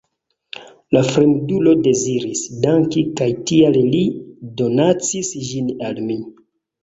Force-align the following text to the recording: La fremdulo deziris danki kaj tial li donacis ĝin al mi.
La 0.95 1.01
fremdulo 1.07 1.73
deziris 1.87 2.41
danki 2.63 3.03
kaj 3.21 3.27
tial 3.51 3.77
li 3.91 4.01
donacis 4.63 5.31
ĝin 5.51 5.69
al 5.91 6.01
mi. 6.09 6.19